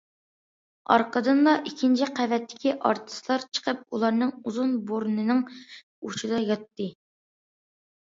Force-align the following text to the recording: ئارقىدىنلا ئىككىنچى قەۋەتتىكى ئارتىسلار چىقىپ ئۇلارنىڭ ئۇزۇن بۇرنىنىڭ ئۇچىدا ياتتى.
ئارقىدىنلا 0.95 1.53
ئىككىنچى 1.59 2.07
قەۋەتتىكى 2.21 2.75
ئارتىسلار 2.91 3.47
چىقىپ 3.59 3.85
ئۇلارنىڭ 3.93 4.35
ئۇزۇن 4.41 4.77
بۇرنىنىڭ 4.91 5.47
ئۇچىدا 5.55 6.45
ياتتى. 6.51 6.93